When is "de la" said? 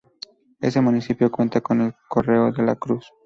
2.51-2.75